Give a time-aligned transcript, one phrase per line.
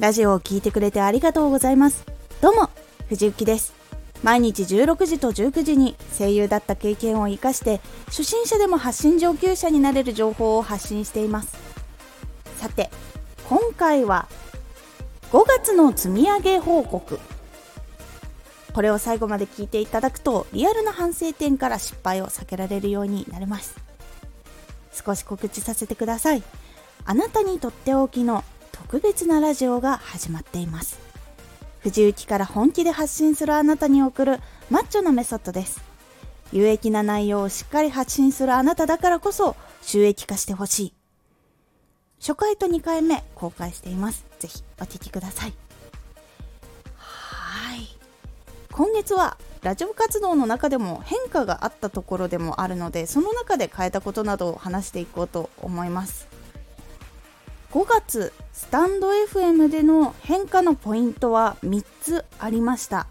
[0.00, 2.06] ラジオを聴いてくれてありがとうございます。
[2.40, 2.70] どうも
[3.10, 3.74] 藤幸です。
[4.22, 11.54] 毎日16時と19時に声優だった経験を生かして初心者でも発信上級者になれる情報を発信しています。
[12.56, 12.88] さて
[13.46, 14.26] 今回は
[15.32, 17.20] 5月の積み上げ報告。
[18.72, 23.76] これを最後まで聞いていただくとリアルな反省点から失敗を避けられるようになれます。
[24.94, 26.42] 少し告知させてください。
[27.04, 28.44] あなたにとっておきの
[28.90, 30.98] 特別なラジオが始まっています。
[31.78, 35.80] 藤雪から本気で発信するあなたに送るマッチョなメソッドです。
[36.52, 40.94] 有益な内容をしっかり発信するあなただからこそ収益化してほしい。
[42.18, 44.26] 初回と2回目公開しています。
[44.40, 45.52] ぜひお聴きください。
[46.96, 47.96] はい。
[48.72, 56.29] 今月はラジオ活動の中でも変化があったところでもあるのでその中で変えたことなどを話していこうと思います。
[57.72, 63.06] 5月スタンド FM での変化のポイントは3つありました。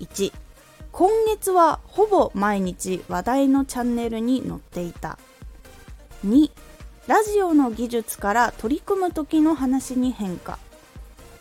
[0.00, 0.32] 1
[0.90, 5.18] 今月はほぼ毎日話題のチャンネルに載っていた。
[6.26, 6.50] 2
[7.08, 10.58] ラジオの技術から取り組む時の話に変化。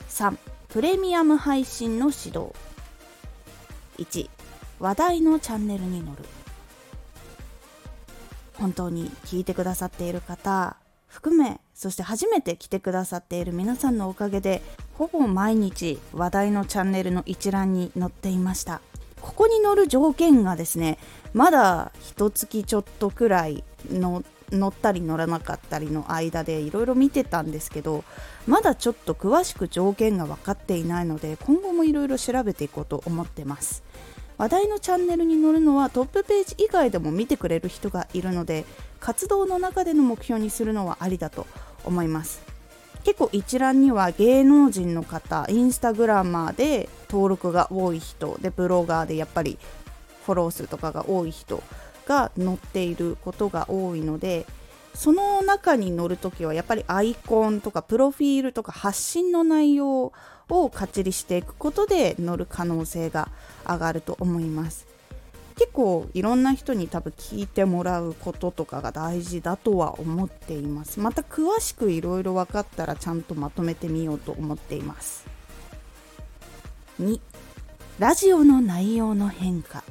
[0.09, 0.35] 3
[0.67, 2.51] プレミアム配信の指導。
[3.97, 4.29] 1
[4.79, 6.25] 話題のチャンネルに載る。
[8.55, 10.75] 本当に聞いてくださっている方
[11.11, 14.61] 含めそして初めて来てくださっている皆さんのおかげで
[14.93, 18.81] ほぼ毎日話題のチャンネルの一覧に載っていました。
[19.19, 20.97] ここに載る条件がですね
[21.33, 28.03] まだ一月ちょっとくらいの乗ったり乗らなかったりの間でいろいろ見てたんですけど
[28.47, 33.83] まだちょっと詳しく条件が分かっていないので今後もいろいろ調べていこうと思ってます。
[34.37, 38.65] 話題のチャンネルに載るのはトップページ以外でも見てくれる人がいるので
[39.01, 41.45] 活動の中での目標にするのはありだと
[41.83, 42.41] 思います。
[43.03, 49.57] 結構一覧には芸能人の方インスタグラマーで登録が多い人でブロガーでやっぱり
[50.23, 51.63] フォロー数とかが多い人
[52.05, 54.45] が載っていることが多いので
[54.93, 60.11] その中に載るときはやっぱりアイコンとかプロフィールとか発信の内容
[60.49, 63.29] をかっちりしていくことで載る可能性が
[63.65, 64.90] 上がると思います。
[65.55, 70.99] 結構いろんな人に多分聞いてもらうこととかが大事だとは思っています。
[70.99, 75.25] また詳しくいろいろ分かったらちゃんとまとめてみようと思っています。
[77.01, 77.19] 2
[77.99, 79.83] ラジオの内容の変化。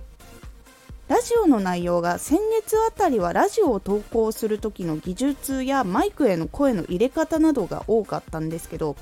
[1.10, 8.94] ラジオの内容が先月あたりはラジオを投稿する時の技術やマイクへの声の入れ方などが多かったんですけど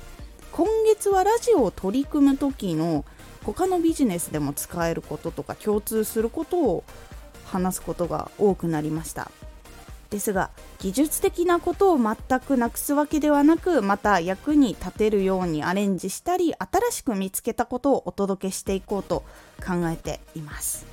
[0.51, 3.05] 今月はラジオを取り組む時の
[3.53, 6.83] 他のビジネスでも使えることとか共通することを
[7.45, 9.31] 話すことが多くなりました。
[10.09, 10.49] ですが
[10.79, 19.23] 技術的なことを全くなくすわけではなくまた役に立てるようにアレンジしたり新しく見つけたことをお届けしていこうと
[19.63, 20.85] 考えています。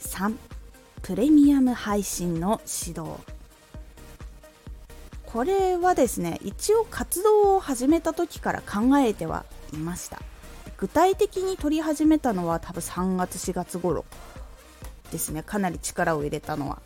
[0.00, 0.34] 3
[1.02, 3.16] プレミアム配信の指導。
[5.24, 9.44] これはですね一応活動を始めた時から考えては
[9.76, 10.20] いました。
[10.78, 14.04] 具体的に撮り始めたのは多分3月4月頃
[15.10, 15.42] ですね。
[15.42, 16.82] かなり力を入れたのは。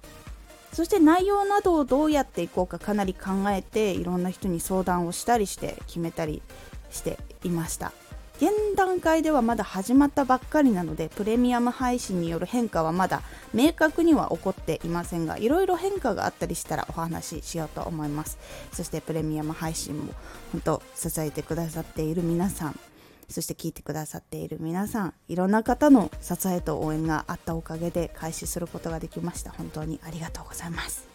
[0.73, 6.43] そして内容などをどうやっていこうかかなり考えていろんな人に相談をしたりして決めたり
[6.91, 7.93] していました。
[8.41, 13.21] 現段階ではまだ始まったばっかりなのでプレミアム配信による変化はまだ
[13.53, 18.39] 明確には起こっていませんがいろいろ変化があったりしたらお話ししようと思います。
[18.73, 20.15] そしてプレミアム配信も
[20.53, 22.81] 本当支えてくださっている皆さん
[23.29, 29.51] そして聞いてくださっている皆さんいろんな方の支えと応援があったおかげで開始することができました。
[29.51, 31.07] 本当にありがとうございます。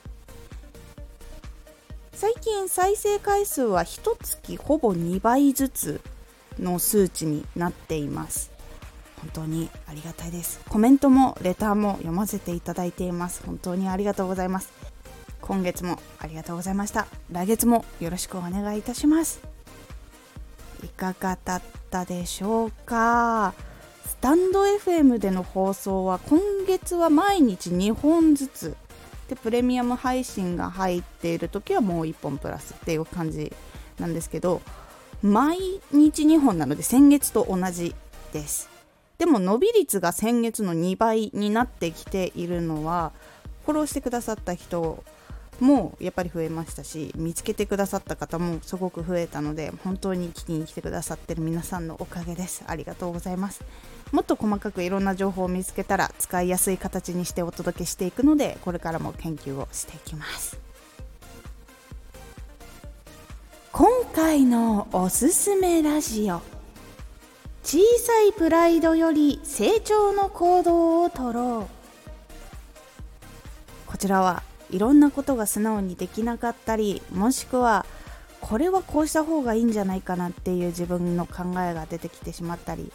[2.14, 6.02] 最近再生回数は1月ほぼ2倍ずつ
[6.60, 8.52] の数値になっています。
[9.22, 10.60] 本当にありがたいです。
[10.70, 13.42] コメントもレターも読ませていただいています。
[13.46, 14.72] 本当にありがとうございます。
[15.41, 17.08] 今月もありがとうございました。
[17.32, 19.41] 来月もよろしくお願いいたします。
[20.84, 23.53] いかがだったでしょうか。
[24.06, 28.76] スタンド FM での放送は今月は毎日2本ずつ。
[29.29, 33.52] でプレミアム配信が入っている時はもう1本プラスっていう感じ
[34.00, 34.62] なんですけど
[35.26, 35.58] 毎
[35.92, 37.96] 日2本なので先月と同じ
[38.32, 38.70] です。
[39.18, 43.12] でも伸び率が先月の2倍になってきているのは
[43.66, 45.04] フォローしてくださった人
[45.60, 52.64] もやっぱり増えましたし見つけてくださった方もすごく増えたので本当に聞きに来てくださってる皆さんのおかげです。
[52.68, 53.64] ありがとうございます。
[54.12, 60.60] もっと細かくいろんな情報を見つけたら使いやすい形にしてお届けしていくのでこれからも研究をしていきます。
[63.78, 66.42] 今回のおすすめラジオ。
[67.62, 71.70] 小さいプライドより成長の行動をとろう。
[73.86, 77.86] こちらはいろんなことが素直にできなかったりもしくは
[78.40, 82.94] これはこうした方がいいんじゃないかなっていう自分の考えが出てきてしまったり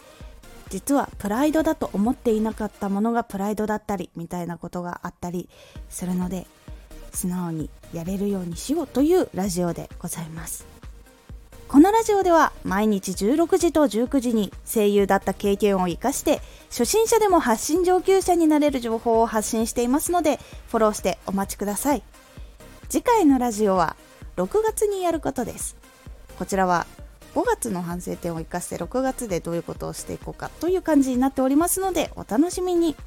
[0.71, 5.47] 実はプライドだと思っていなかったものがプライドだったりみたいなことがあったり
[5.89, 6.47] するので
[7.11, 10.65] 素直にやれるようにしようというラジオでございます。
[11.67, 20.37] このラジオでは毎日16時と19時に声優だった経験を生かして初心者でも発信上級者になれる情報を発信していますので
[20.67, 22.03] フォローしてお待ちください。
[22.89, 23.95] 次回のラジオは
[24.35, 25.77] 6月にやることです。
[26.37, 26.87] こちらは
[27.35, 32.97] 5月の反省点を生かして6月でどういうことをしていこうかという感じになっておりますのでお楽しみに。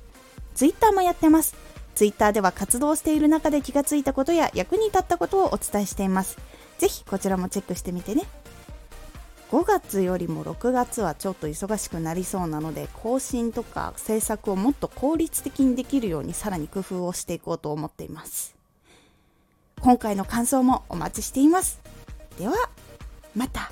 [0.54, 1.54] Twitter もやってます。
[1.94, 6.38] Twitter では活動している中で気がついたことや役に立ったことをお伝えしています。
[6.78, 8.24] ぜひこちらもチェックしてみてね。
[9.50, 18.56] 5月よりも6月はちょっと忙しくなりそうなので更新とか制作をもっと効率的にできるようにさらに工夫をしていこうと思っています。
[19.80, 21.80] 今回の感想もお待ちしています。
[22.38, 22.54] では
[23.36, 23.70] また。